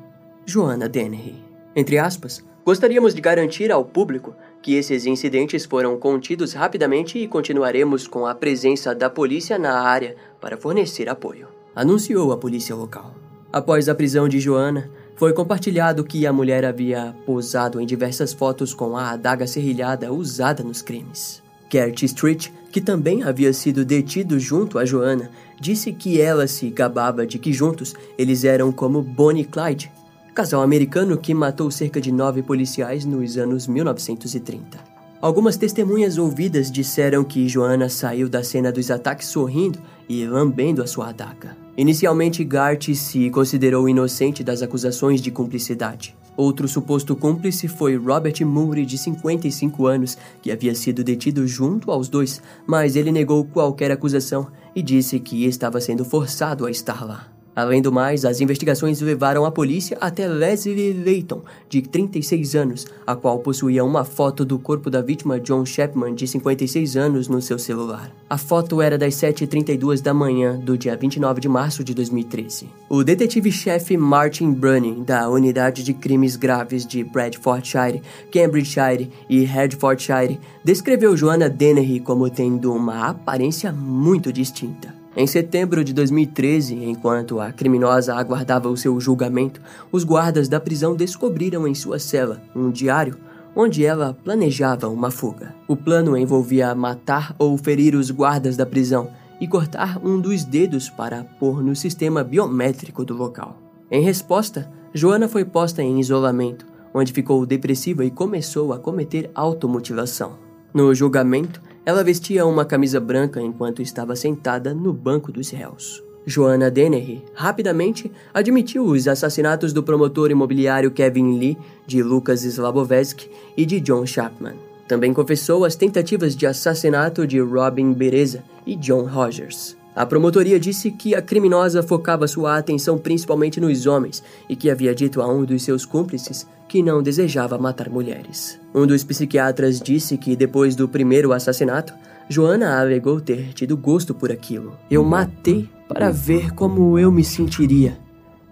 Joanna 0.47 0.89
Dennehy. 0.89 1.35
Entre 1.77 1.99
aspas, 1.99 2.43
gostaríamos 2.65 3.15
de 3.15 3.21
garantir 3.21 3.71
ao 3.71 3.85
público 3.85 4.35
que 4.65 4.77
esses 4.77 5.05
incidentes 5.05 5.67
foram 5.67 5.99
contidos 5.99 6.55
rapidamente 6.55 7.19
e 7.19 7.29
continuaremos 7.29 8.09
com 8.09 8.25
a 8.25 8.35
presença 8.35 8.95
da 8.95 9.11
polícia 9.11 9.59
na 9.59 9.79
área 9.79 10.17
para 10.41 10.57
fornecer 10.57 11.07
apoio, 11.07 11.49
anunciou 11.77 12.33
a 12.33 12.39
polícia 12.39 12.75
local. 12.75 13.15
Após 13.53 13.91
a 13.91 13.95
prisão 13.95 14.27
de 14.27 14.41
Joana, 14.41 14.91
foi 15.17 15.35
compartilhado 15.35 16.03
que 16.03 16.27
a 16.27 16.33
mulher 16.33 16.65
havia 16.65 17.15
posado 17.27 17.79
em 17.79 17.85
diversas 17.85 18.33
fotos 18.33 18.73
com 18.73 18.97
a 18.97 19.11
adaga 19.11 19.47
serrilhada 19.47 20.11
usada 20.11 20.65
nos 20.65 20.81
crimes. 20.81 21.43
Kurt 21.71 22.03
Street, 22.05 22.49
que 22.73 22.81
também 22.81 23.23
havia 23.23 23.53
sido 23.53 23.85
detido 23.85 24.41
junto 24.41 24.79
a 24.79 24.87
Joana, 24.87 25.31
disse 25.61 25.93
que 25.93 26.19
ela 26.23 26.47
se 26.47 26.71
gabava 26.71 27.27
de 27.27 27.39
que 27.39 27.53
juntos 27.53 27.95
eles 28.17 28.45
eram 28.45 28.73
como 28.73 29.03
Bonnie 29.03 29.43
e 29.43 29.47
Clyde, 29.47 29.93
casal 30.35 30.63
americano 30.63 31.17
que 31.17 31.33
matou 31.33 31.71
cerca 31.71 32.01
de 32.01 32.11
nove 32.11 32.43
policiais 32.43 33.05
nos 33.05 33.39
anos 33.39 33.69
1930. 33.69 34.79
Algumas 35.21 35.57
testemunhas 35.57 36.19
ouvidas 36.19 36.73
disseram 36.73 37.23
que 37.23 37.49
Joanna 37.49 37.89
saiu 37.89 38.29
da 38.29 38.43
cena 38.43 38.73
dos 38.73 38.91
ataques 38.91 39.29
sorrindo 39.29 39.79
e 40.09 40.27
lambendo 40.27 40.83
a 40.83 40.87
sua 40.89 41.11
adaga. 41.11 41.57
Inicialmente, 41.77 42.43
Gart 42.43 42.93
se 42.95 43.31
considerou 43.31 43.89
inocente 43.89 44.43
das 44.43 44.61
acusações 44.61 45.23
de 45.23 45.31
cumplicidade. 45.31 46.17
Outro 46.37 46.67
suposto 46.67 47.15
cúmplice 47.15 47.69
foi 47.69 47.97
Robert 47.97 48.45
Murray, 48.45 48.85
de 48.85 48.99
55 48.99 49.87
anos, 49.87 50.19
que 50.43 50.51
havia 50.51 50.75
sido 50.75 51.05
detido 51.05 51.47
junto 51.47 51.93
aos 51.93 52.09
dois, 52.09 52.43
mas 52.67 52.97
ele 52.97 53.13
negou 53.13 53.45
qualquer 53.45 53.93
acusação 53.93 54.49
e 54.75 54.83
disse 54.83 55.21
que 55.21 55.47
estava 55.47 55.81
sendo 55.81 56.05
forçado 56.05 56.67
a 56.67 56.71
estar 56.73 57.07
lá. 57.07 57.34
Além 57.55 57.81
do 57.81 57.93
mais, 57.93 58.25
as 58.25 58.41
investigações 58.41 59.01
levaram 59.01 59.45
a 59.45 59.51
polícia 59.51 59.97
até 60.01 60.27
Leslie 60.27 60.93
Layton, 60.93 61.43
de 61.69 61.83
36 61.83 62.57
anos, 62.57 62.87
a 63.07 63.15
qual 63.15 63.39
possuía 63.39 63.85
uma 63.85 64.05
foto 64.05 64.45
do 64.45 64.59
corpo 64.59 64.91
da 64.91 65.01
vítima 65.01 65.39
John 65.39 65.65
Chapman, 65.65 66.15
de 66.15 66.27
56 66.27 66.97
anos, 66.97 67.29
no 67.29 67.41
seu 67.41 67.59
celular. 67.59 68.11
A 68.29 68.37
foto 68.37 68.83
era 68.83 68.99
das 68.99 69.15
7h32 69.15 70.03
da 70.03 70.13
manhã 70.13 70.59
do 70.59 70.77
dia 70.77 70.97
29 70.97 71.41
de 71.41 71.49
março 71.49 71.85
de 71.85 71.95
2013. 71.95 72.69
O 72.89 73.05
detetive-chefe 73.05 73.97
Martin 73.97 74.53
Brunning, 74.53 75.05
da 75.05 75.29
Unidade 75.29 75.85
de 75.85 75.95
Crimes 75.95 76.35
Graves 76.35 76.85
de 76.85 77.05
Bradfordshire, 77.05 78.03
Cambridgeshire 78.33 79.11
e 79.29 79.45
Hertfordshire, 79.45 80.41
descreveu 80.65 81.17
Joanna 81.17 81.49
Dennehy 81.49 82.01
como 82.01 82.29
tendo 82.29 82.73
uma 82.73 83.09
aparência 83.09 83.71
muito 83.73 84.33
distinta. 84.33 85.04
Em 85.17 85.29
setembro 85.29 85.85
de 85.85 85.93
2013, 85.93 86.75
enquanto 86.75 87.39
a 87.39 87.53
criminosa 87.53 88.17
aguardava 88.17 88.69
o 88.69 88.77
seu 88.77 88.99
julgamento, 88.99 89.61
os 89.93 90.03
guardas 90.03 90.49
da 90.49 90.59
prisão 90.59 90.97
descobriram 90.97 91.69
em 91.69 91.75
sua 91.75 92.01
cela 92.01 92.43
um 92.55 92.69
diário 92.69 93.17
onde 93.55 93.85
ela 93.85 94.13
planejava 94.25 94.89
uma 94.89 95.13
fuga. 95.13 95.55
O 95.69 95.77
plano 95.77 96.17
envolvia 96.17 96.75
matar 96.75 97.33
ou 97.39 97.57
ferir 97.57 97.95
os 97.95 98.11
guardas 98.11 98.57
da 98.57 98.67
prisão 98.67 99.09
e 99.41 99.47
cortar 99.47 100.05
um 100.05 100.21
dos 100.21 100.45
dedos 100.45 100.91
para 100.91 101.23
pôr 101.39 101.63
no 101.63 101.77
sistema 101.77 102.25
biométrico 102.25 103.05
do 103.05 103.15
local. 103.15 103.57
Em 103.89 104.03
resposta, 104.03 104.69
Joana 104.93 105.29
foi 105.29 105.45
posta 105.45 105.81
em 105.81 106.01
isolamento, 106.01 106.67
onde 106.93 107.13
ficou 107.13 107.47
depressiva 107.47 108.05
e 108.05 108.11
começou 108.11 108.73
a 108.73 108.79
cometer 108.79 109.31
automutilação. 109.33 110.37
No 110.73 110.93
julgamento, 110.93 111.63
ela 111.87 112.05
vestia 112.05 112.47
uma 112.47 112.65
camisa 112.65 112.99
branca 112.99 113.41
enquanto 113.41 113.83
estava 113.83 114.17
sentada 114.17 114.73
no 114.73 114.93
banco 114.93 115.31
dos 115.31 115.51
réus. 115.51 116.03
Joanna 116.27 116.71
Dennehy 116.71 117.23
rapidamente 117.35 118.11
admitiu 118.33 118.85
os 118.85 119.07
assassinatos 119.07 119.73
do 119.73 119.83
promotor 119.83 120.31
imobiliário 120.31 120.91
Kevin 120.91 121.39
Lee, 121.39 121.59
de 121.87 122.03
Lucas 122.03 122.45
Slabovesky 122.45 123.29
e 123.57 123.67
de 123.67 123.79
John 123.81 124.07
Chapman. 124.07 124.55
Também 124.89 125.13
confessou 125.13 125.65
as 125.65 125.77
tentativas 125.77 126.35
de 126.35 126.47
assassinato 126.47 127.27
de 127.27 127.41
Robin 127.41 127.93
Bereza 127.93 128.43
e 128.67 128.75
John 128.77 129.05
Rogers. 129.05 129.77
A 129.95 130.05
promotoria 130.05 130.59
disse 130.59 130.91
que 130.91 131.15
a 131.15 131.23
criminosa 131.23 131.83
focava 131.83 132.27
sua 132.27 132.59
atenção 132.59 132.99
principalmente 132.99 133.61
nos 133.61 133.87
homens 133.87 134.23
e 134.49 134.57
que 134.57 134.69
havia 134.69 134.95
dito 134.95 135.23
a 135.23 135.29
um 135.29 135.45
dos 135.45 135.63
seus 135.63 135.87
cúmplices 135.87 136.47
que 136.67 136.83
não 136.83 137.03
desejava 137.03 137.57
matar 137.59 137.89
mulheres. 137.89 138.59
Um 138.75 138.87
dos 138.87 139.05
psiquiatras 139.05 139.81
disse 139.81 140.19
que 140.19 140.35
depois 140.35 140.75
do 140.75 140.89
primeiro 140.89 141.33
assassinato, 141.33 141.95
Joana 142.29 142.81
alegou 142.81 143.21
ter 143.21 143.53
tido 143.53 143.77
gosto 143.77 144.15
por 144.15 144.33
aquilo. 144.33 144.77
Eu 144.91 145.05
matei 145.05 145.69
para 145.87 146.11
ver 146.11 146.53
como 146.53 146.99
eu 146.99 147.13
me 147.13 147.23
sentiria, 147.23 147.97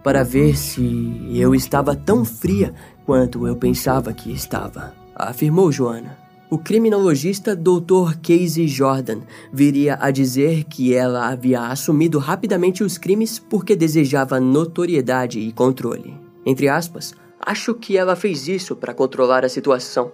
para 0.05 0.23
ver 0.23 0.57
se 0.57 1.29
eu 1.35 1.55
estava 1.55 1.97
tão 1.97 2.25
fria 2.25 2.73
quanto 3.05 3.49
eu 3.49 3.57
pensava 3.57 4.13
que 4.13 4.31
estava, 4.31 4.95
afirmou 5.17 5.73
Joana. 5.73 6.22
O 6.53 6.59
criminologista 6.59 7.57
Dr. 7.57 8.19
Casey 8.23 8.69
Jordan 8.69 9.23
viria 9.51 9.97
a 9.99 10.11
dizer 10.11 10.65
que 10.65 10.95
ela 10.95 11.29
havia 11.29 11.63
assumido 11.63 12.19
rapidamente 12.19 12.85
os 12.85 12.99
crimes 12.99 13.39
porque 13.39 13.75
desejava 13.75 14.39
notoriedade 14.39 15.41
e 15.41 15.51
controle. 15.51 16.15
Entre 16.45 16.69
aspas, 16.69 17.15
acho 17.41 17.73
que 17.73 17.97
ela 17.97 18.15
fez 18.15 18.49
isso 18.49 18.77
para 18.77 18.93
controlar 18.93 19.47
a 19.47 19.49
situação. 19.49 20.13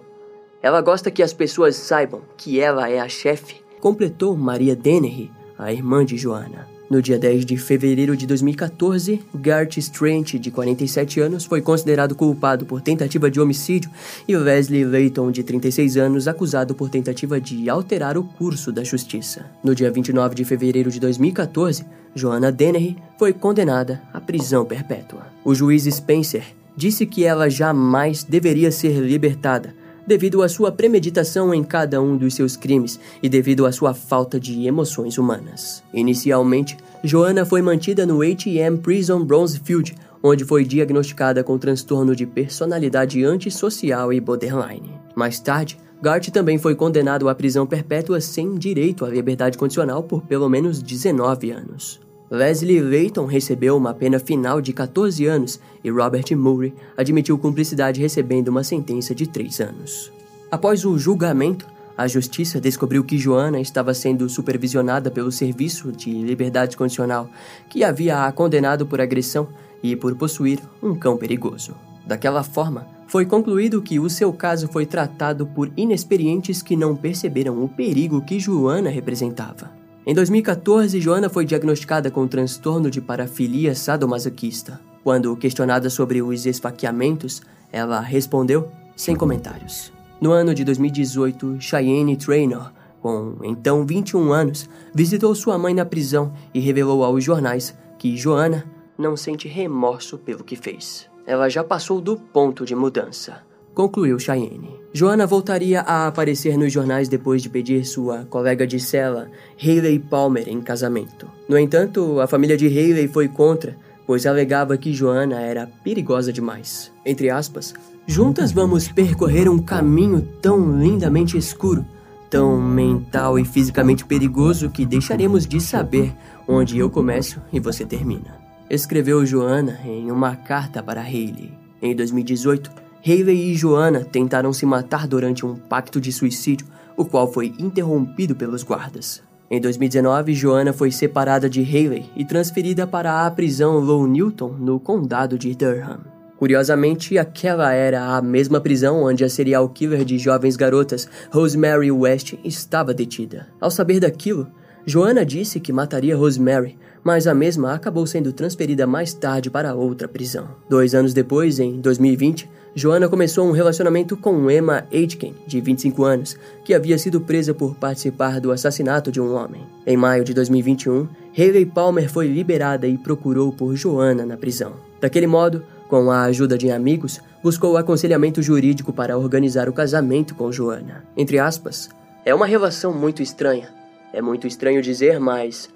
Ela 0.63 0.79
gosta 0.79 1.11
que 1.11 1.21
as 1.21 1.33
pessoas 1.33 1.75
saibam 1.75 2.21
que 2.37 2.57
ela 2.57 2.89
é 2.89 3.01
a 3.01 3.09
chefe, 3.09 3.57
completou 3.81 4.37
Maria 4.37 4.77
Dennehy, 4.77 5.29
a 5.57 5.73
irmã 5.73 6.05
de 6.05 6.15
Joana. 6.15 6.78
No 6.89 7.03
dia 7.03 7.19
10 7.19 7.45
de 7.45 7.55
fevereiro 7.55 8.17
de 8.17 8.25
2014, 8.25 9.21
Gart 9.35 9.77
Strant, 9.77 10.33
de 10.39 10.49
47 10.49 11.19
anos, 11.19 11.45
foi 11.45 11.61
considerado 11.61 12.15
culpado 12.15 12.65
por 12.65 12.81
tentativa 12.81 13.29
de 13.29 13.39
homicídio 13.39 13.91
e 14.27 14.35
Wesley 14.35 14.83
Layton, 14.83 15.31
de 15.31 15.43
36 15.43 15.97
anos, 15.97 16.27
acusado 16.27 16.73
por 16.73 16.89
tentativa 16.89 17.39
de 17.39 17.69
alterar 17.69 18.17
o 18.17 18.23
curso 18.23 18.71
da 18.71 18.83
justiça. 18.83 19.45
No 19.63 19.75
dia 19.75 19.91
29 19.91 20.33
de 20.33 20.43
fevereiro 20.43 20.89
de 20.89 20.99
2014, 20.99 21.85
Joanna 22.15 22.51
Dennehy 22.51 22.97
foi 23.19 23.33
condenada 23.33 24.01
à 24.11 24.19
prisão 24.19 24.65
perpétua. 24.65 25.27
O 25.45 25.53
juiz 25.53 25.83
Spencer 25.83 26.43
disse 26.75 27.05
que 27.05 27.23
ela 27.23 27.49
jamais 27.49 28.23
deveria 28.23 28.71
ser 28.71 28.99
libertada, 28.99 29.75
devido 30.09 30.41
à 30.41 30.49
sua 30.49 30.71
premeditação 30.71 31.53
em 31.53 31.63
cada 31.63 32.01
um 32.01 32.17
dos 32.17 32.33
seus 32.33 32.57
crimes 32.57 32.99
e 33.21 33.29
devido 33.29 33.67
à 33.67 33.71
sua 33.71 33.93
falta 33.93 34.39
de 34.39 34.65
emoções 34.65 35.19
humanas. 35.19 35.83
Inicialmente, 35.93 36.75
Joanna 37.03 37.45
foi 37.45 37.61
mantida 37.61 38.07
no 38.07 38.23
ATM 38.23 38.77
Prison 38.81 39.23
Bronzefield, 39.23 39.95
onde 40.23 40.43
foi 40.43 40.65
diagnosticada 40.65 41.43
com 41.43 41.59
transtorno 41.59 42.15
de 42.15 42.25
personalidade 42.25 43.23
antissocial 43.23 44.11
e 44.11 44.19
borderline. 44.19 44.91
Mais 45.15 45.39
tarde, 45.39 45.77
Gart 46.01 46.27
também 46.29 46.57
foi 46.57 46.73
condenado 46.73 47.29
à 47.29 47.35
prisão 47.35 47.67
perpétua 47.67 48.19
sem 48.19 48.55
direito 48.55 49.05
à 49.05 49.09
liberdade 49.09 49.59
condicional 49.59 50.01
por 50.01 50.23
pelo 50.23 50.49
menos 50.49 50.81
19 50.81 51.51
anos. 51.51 52.08
Leslie 52.31 52.79
Layton 52.79 53.25
recebeu 53.25 53.75
uma 53.75 53.91
pena 53.91 54.19
final 54.19 54.61
de 54.61 54.71
14 54.71 55.25
anos 55.25 55.59
e 55.83 55.89
Robert 55.89 56.25
Murray 56.37 56.73
admitiu 56.95 57.39
cumplicidade 57.39 57.99
recebendo 57.99 58.49
uma 58.49 58.63
sentença 58.63 59.15
de 59.15 59.25
3 59.25 59.61
anos. 59.61 60.11
Após 60.51 60.85
o 60.85 60.97
julgamento, 60.97 61.65
a 61.97 62.07
justiça 62.07 62.61
descobriu 62.61 63.03
que 63.03 63.17
Joana 63.17 63.59
estava 63.59 63.93
sendo 63.93 64.29
supervisionada 64.29 65.09
pelo 65.09 65.31
Serviço 65.31 65.91
de 65.91 66.11
Liberdade 66.11 66.77
Condicional, 66.77 67.29
que 67.67 67.83
havia 67.83 68.25
a 68.25 68.31
condenado 68.31 68.85
por 68.85 69.01
agressão 69.01 69.47
e 69.81 69.95
por 69.95 70.15
possuir 70.15 70.59
um 70.83 70.95
cão 70.95 71.17
perigoso. 71.17 71.75
Daquela 72.05 72.43
forma, 72.43 72.87
foi 73.07 73.25
concluído 73.25 73.81
que 73.81 73.99
o 73.99 74.09
seu 74.09 74.31
caso 74.31 74.67
foi 74.67 74.85
tratado 74.85 75.47
por 75.47 75.71
inexperientes 75.75 76.61
que 76.61 76.75
não 76.75 76.95
perceberam 76.95 77.63
o 77.63 77.67
perigo 77.67 78.21
que 78.21 78.39
Joana 78.39 78.89
representava. 78.89 79.78
Em 80.09 80.13
2014, 80.15 80.99
Joana 80.99 81.29
foi 81.29 81.45
diagnosticada 81.45 82.09
com 82.09 82.27
transtorno 82.27 82.89
de 82.89 82.99
parafilia 82.99 83.75
sadomasoquista. 83.75 84.81
Quando 85.03 85.37
questionada 85.37 85.87
sobre 85.87 86.19
os 86.19 86.47
esfaqueamentos, 86.47 87.43
ela 87.71 87.99
respondeu 87.99 88.71
sem 88.95 89.15
comentários. 89.15 89.93
No 90.19 90.31
ano 90.31 90.55
de 90.55 90.63
2018, 90.63 91.61
Cheyenne 91.61 92.17
Traynor, 92.17 92.71
com 92.99 93.35
então 93.43 93.85
21 93.85 94.33
anos, 94.33 94.67
visitou 94.95 95.35
sua 95.35 95.59
mãe 95.59 95.75
na 95.75 95.85
prisão 95.85 96.33
e 96.55 96.59
revelou 96.59 97.03
aos 97.03 97.23
jornais 97.23 97.77
que 97.99 98.17
Joana 98.17 98.65
não 98.97 99.15
sente 99.15 99.47
remorso 99.47 100.17
pelo 100.17 100.43
que 100.43 100.55
fez. 100.55 101.07
Ela 101.23 101.49
já 101.49 101.63
passou 101.63 102.01
do 102.01 102.17
ponto 102.17 102.65
de 102.65 102.73
mudança 102.73 103.47
concluiu 103.73 104.19
Cheyenne. 104.19 104.79
Joana 104.91 105.27
voltaria 105.27 105.81
a 105.81 106.07
aparecer 106.07 106.57
nos 106.57 106.73
jornais 106.73 107.07
depois 107.07 107.43
de 107.43 107.49
pedir 107.49 107.85
sua 107.85 108.25
colega 108.25 108.65
de 108.65 108.79
cela, 108.79 109.29
Hayley 109.61 109.99
Palmer, 109.99 110.49
em 110.49 110.59
casamento. 110.61 111.27
No 111.47 111.57
entanto, 111.57 112.19
a 112.19 112.27
família 112.27 112.57
de 112.57 112.65
Hayley 112.65 113.07
foi 113.07 113.27
contra, 113.27 113.77
pois 114.07 114.25
alegava 114.25 114.75
que 114.77 114.91
Joana 114.91 115.39
era 115.41 115.69
perigosa 115.83 116.33
demais. 116.33 116.91
Entre 117.05 117.29
aspas, 117.29 117.75
juntas 118.07 118.51
vamos 118.51 118.87
percorrer 118.87 119.47
um 119.47 119.59
caminho 119.59 120.27
tão 120.41 120.79
lindamente 120.79 121.37
escuro, 121.37 121.85
tão 122.27 122.59
mental 122.59 123.37
e 123.37 123.45
fisicamente 123.45 124.03
perigoso 124.03 124.71
que 124.71 124.87
deixaremos 124.87 125.45
de 125.45 125.61
saber 125.61 126.11
onde 126.47 126.79
eu 126.79 126.89
começo 126.89 127.39
e 127.53 127.59
você 127.59 127.85
termina. 127.85 128.39
Escreveu 128.67 129.23
Joana 129.23 129.79
em 129.85 130.09
uma 130.09 130.35
carta 130.35 130.81
para 130.81 131.01
Hayley. 131.01 131.53
Em 131.81 131.95
2018, 131.95 132.71
Hayley 133.09 133.51
e 133.51 133.55
Joanna 133.55 134.05
tentaram 134.05 134.53
se 134.53 134.67
matar 134.67 135.07
durante 135.07 135.43
um 135.43 135.55
pacto 135.55 135.99
de 135.99 136.11
suicídio, 136.13 136.67
o 136.95 137.03
qual 137.03 137.31
foi 137.31 137.55
interrompido 137.57 138.35
pelos 138.35 138.61
guardas. 138.61 139.23
Em 139.49 139.59
2019, 139.59 140.35
Joanna 140.35 140.71
foi 140.71 140.91
separada 140.91 141.49
de 141.49 141.61
Hayley 141.61 142.05
e 142.15 142.23
transferida 142.23 142.85
para 142.85 143.25
a 143.25 143.31
prisão 143.31 143.79
Low 143.79 144.05
Newton, 144.05 144.49
no 144.59 144.79
condado 144.79 145.39
de 145.39 145.55
Durham. 145.55 146.01
Curiosamente, 146.37 147.17
aquela 147.17 147.73
era 147.73 148.15
a 148.15 148.21
mesma 148.21 148.61
prisão 148.61 149.03
onde 149.03 149.23
a 149.23 149.29
serial 149.29 149.67
killer 149.69 150.05
de 150.05 150.19
jovens 150.19 150.55
garotas, 150.55 151.09
Rosemary 151.31 151.91
West, 151.91 152.35
estava 152.43 152.93
detida. 152.93 153.47
Ao 153.59 153.71
saber 153.71 153.99
daquilo, 153.99 154.47
Joanna 154.85 155.25
disse 155.25 155.59
que 155.59 155.73
mataria 155.73 156.15
Rosemary, 156.15 156.77
mas 157.03 157.25
a 157.25 157.33
mesma 157.33 157.73
acabou 157.73 158.05
sendo 158.05 158.31
transferida 158.31 158.85
mais 158.85 159.13
tarde 159.13 159.49
para 159.49 159.73
outra 159.73 160.07
prisão. 160.07 160.47
Dois 160.69 160.93
anos 160.93 161.13
depois, 161.13 161.59
em 161.59 161.81
2020, 161.81 162.47
Joanna 162.75 163.09
começou 163.09 163.47
um 163.47 163.51
relacionamento 163.51 164.15
com 164.15 164.49
Emma 164.49 164.85
Aitken, 164.93 165.35
de 165.47 165.59
25 165.59 166.03
anos, 166.03 166.37
que 166.63 166.73
havia 166.73 166.97
sido 166.97 167.19
presa 167.19 167.53
por 167.53 167.75
participar 167.75 168.39
do 168.39 168.51
assassinato 168.51 169.11
de 169.11 169.19
um 169.19 169.33
homem. 169.33 169.63
Em 169.85 169.97
maio 169.97 170.23
de 170.23 170.33
2021, 170.33 171.07
Hayley 171.37 171.65
Palmer 171.65 172.09
foi 172.09 172.27
liberada 172.27 172.87
e 172.87 172.97
procurou 172.97 173.51
por 173.51 173.75
Joanna 173.75 174.25
na 174.25 174.37
prisão. 174.37 174.73
Daquele 175.01 175.27
modo, 175.27 175.63
com 175.87 176.11
a 176.11 176.23
ajuda 176.23 176.57
de 176.57 176.69
amigos, 176.69 177.19
buscou 177.41 177.75
aconselhamento 177.75 178.41
jurídico 178.41 178.93
para 178.93 179.17
organizar 179.17 179.67
o 179.67 179.73
casamento 179.73 180.35
com 180.35 180.51
Joanna. 180.51 181.03
Entre 181.17 181.39
aspas, 181.39 181.89
é 182.23 182.35
uma 182.35 182.45
relação 182.45 182.93
muito 182.93 183.23
estranha. 183.23 183.69
É 184.13 184.21
muito 184.21 184.45
estranho 184.45 184.81
dizer, 184.81 185.19
mas 185.19 185.69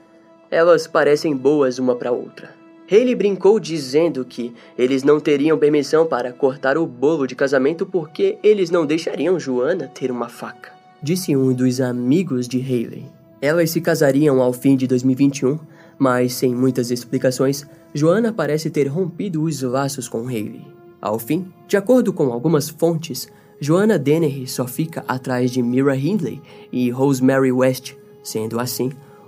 elas 0.52 0.86
parecem 0.86 1.36
boas 1.36 1.80
uma 1.80 1.96
para 1.96 2.12
outra. 2.12 2.63
Haley 2.92 3.16
brincou 3.16 3.60
dizendo 3.60 4.26
que 4.26 4.54
eles 4.78 5.04
não 5.04 5.20
teriam 5.20 5.58
permissão 5.58 6.06
para 6.06 6.34
cortar 6.34 6.78
o 6.78 6.86
bolo 6.86 7.26
de 7.26 7.36
casamento 7.36 7.86
porque 7.86 8.38
eles 8.44 8.70
não 8.70 8.86
deixariam 8.86 9.40
Joanna 9.40 9.88
ter 9.88 10.12
uma 10.12 10.28
faca. 10.28 10.72
Disse 11.02 11.36
um 11.36 11.54
dos 11.54 11.80
amigos 11.80 12.48
de 12.48 12.60
Haley. 12.60 13.06
Elas 13.42 13.72
se 13.72 13.82
casariam 13.82 14.42
ao 14.42 14.54
fim 14.54 14.76
de 14.76 14.88
2021, 14.88 15.60
mas 15.98 16.34
sem 16.34 16.54
muitas 16.54 16.92
explicações, 16.92 17.66
Joanna 17.94 18.34
parece 18.34 18.70
ter 18.70 18.88
rompido 18.88 19.44
os 19.44 19.62
laços 19.62 20.08
com 20.08 20.28
Haley. 20.28 20.66
Ao 21.02 21.20
fim, 21.20 21.48
de 21.68 21.78
acordo 21.78 22.14
com 22.14 22.32
algumas 22.32 22.70
fontes, 22.70 23.30
Joanna 23.60 23.98
Dennehy 23.98 24.48
só 24.48 24.68
fica 24.68 25.04
atrás 25.08 25.52
de 25.52 25.62
Mira 25.62 25.96
Hindley 25.96 26.42
e 26.72 26.90
Rosemary 26.90 27.52
West, 27.52 27.94
sendo 28.24 28.60
assim 28.60 28.92